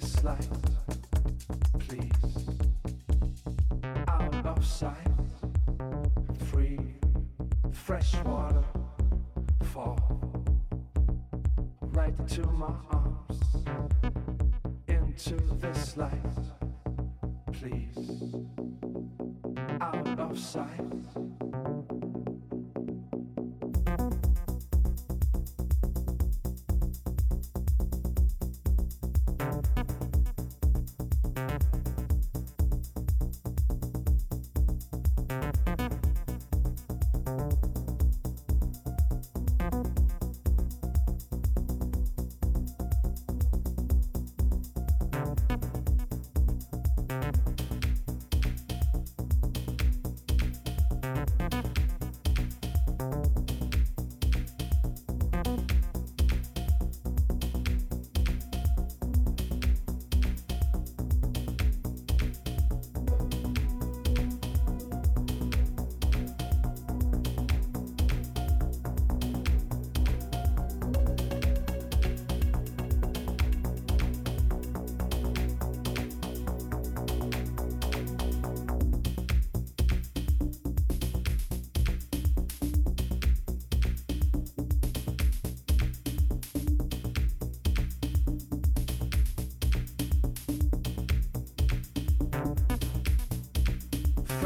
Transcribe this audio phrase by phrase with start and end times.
[0.00, 0.48] this light,
[1.78, 2.10] please.
[4.08, 4.96] Out of sight,
[6.50, 6.80] free,
[7.70, 8.64] fresh water,
[9.62, 9.98] fall
[11.92, 12.72] right into my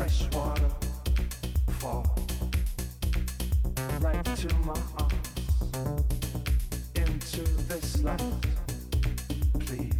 [0.08, 0.70] fresh water
[1.80, 2.06] fall
[4.00, 5.44] right to my arms.
[6.94, 8.46] Into this land
[9.58, 9.92] please.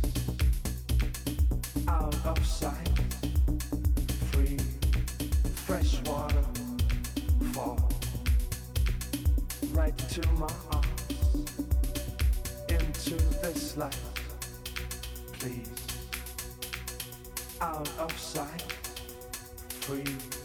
[1.86, 2.88] Out of sight
[4.32, 4.56] free
[5.66, 6.44] fresh water
[7.52, 7.90] fall
[9.72, 11.50] right to my arms.
[12.70, 14.04] Into this life
[15.38, 15.68] please.
[17.60, 18.77] Out of sight
[19.88, 20.37] 吹。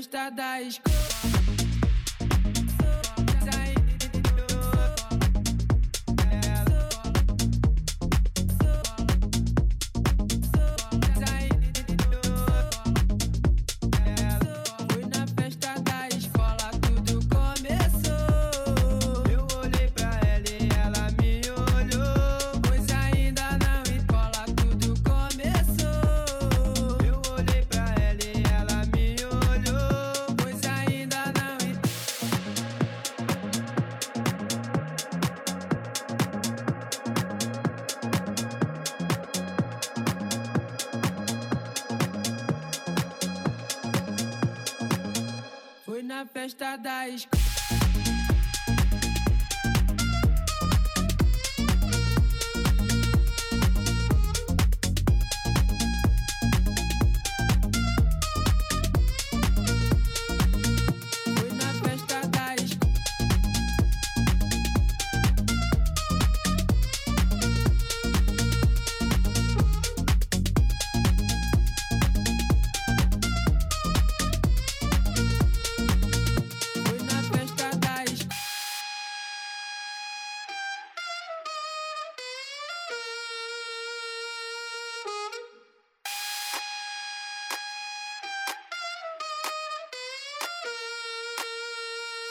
[0.00, 0.89] Festa da escola.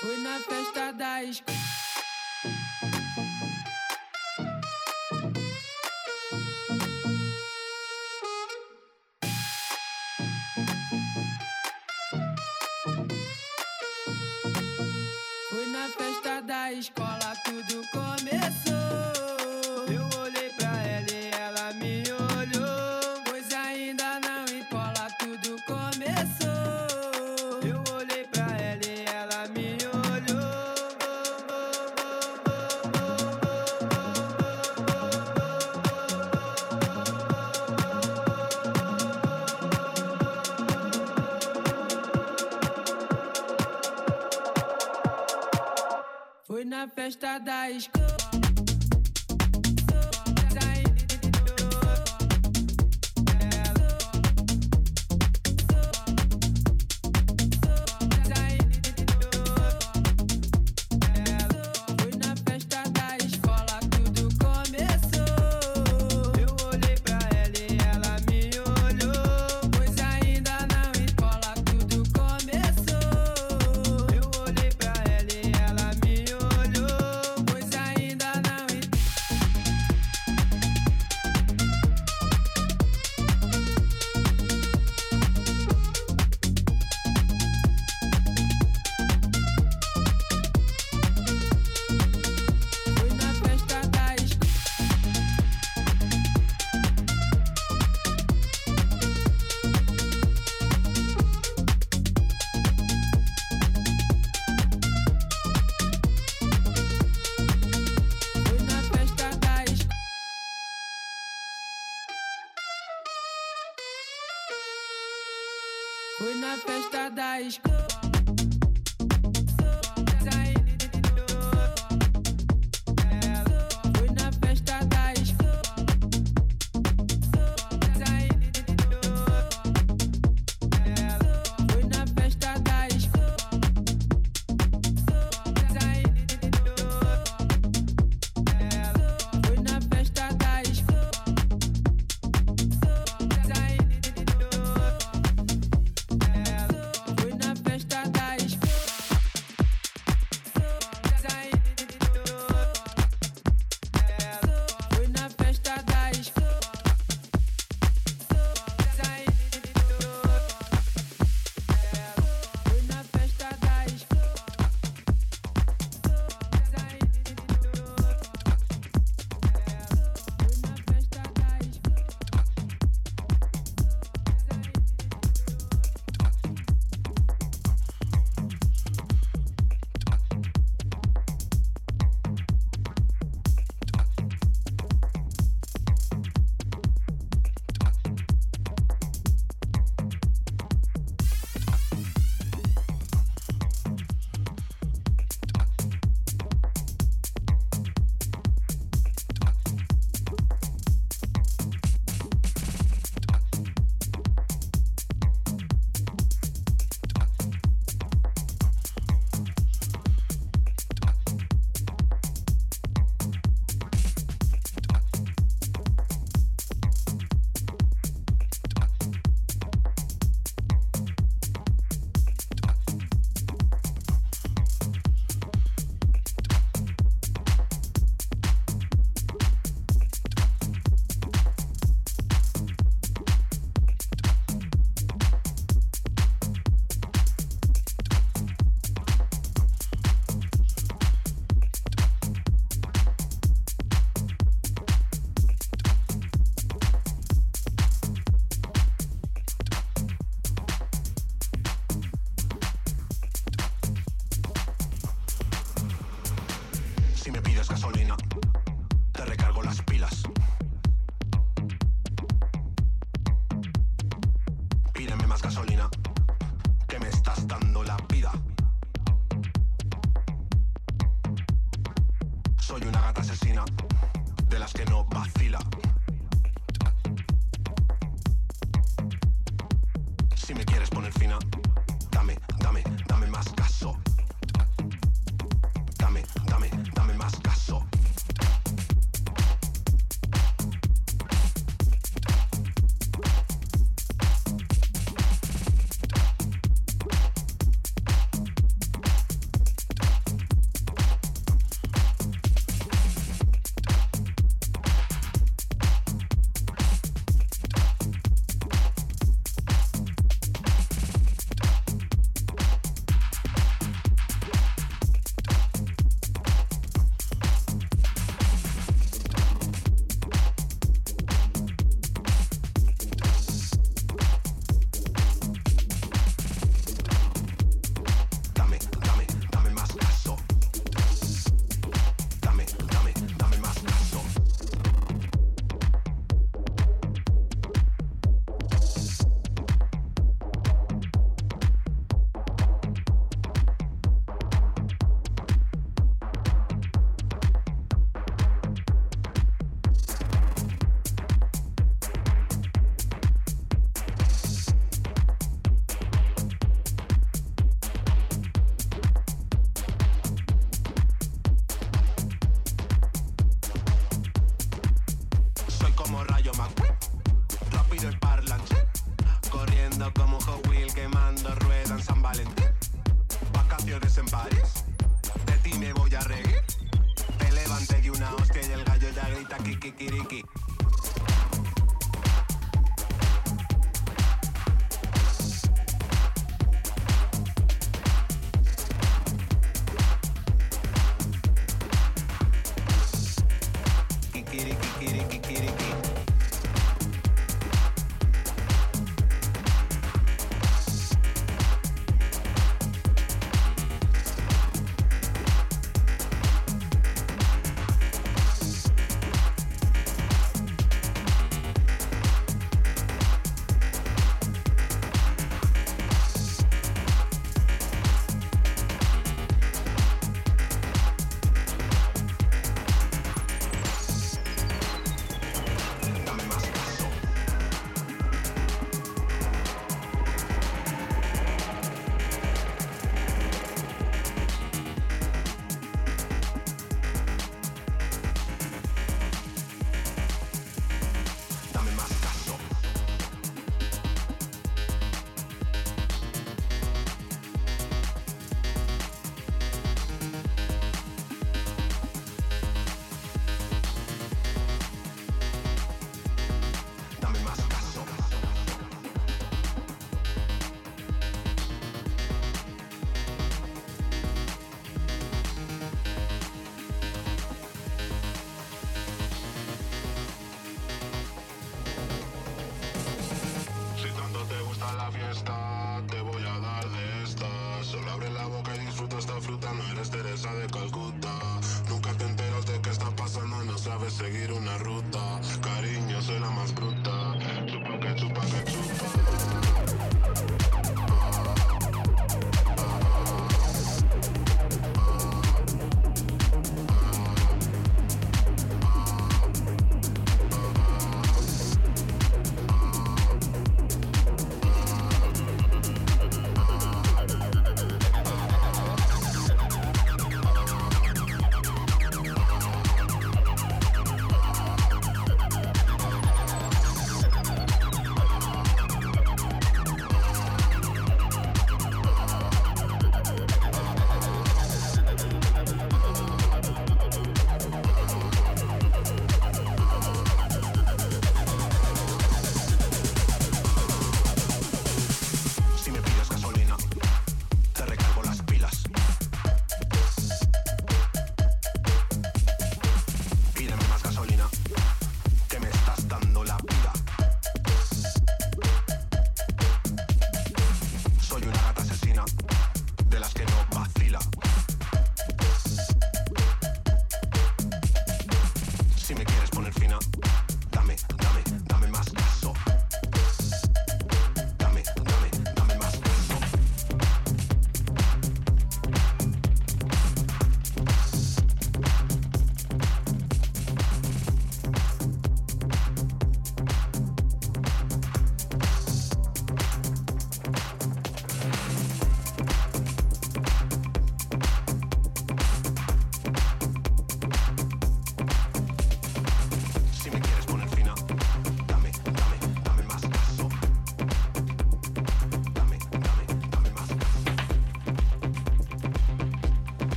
[0.00, 1.67] Fui na festa da escola.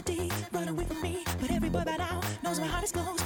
[0.00, 1.24] a D, run away from me.
[1.40, 3.19] But every boy by now knows my heart is closed.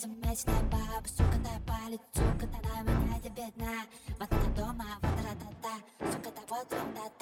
[0.00, 0.16] едем
[0.70, 3.86] баба, сука, да палит, сука, да на меня я дна.
[4.18, 7.19] Вот она дома, вот ра-та-та, сука, да вот вам да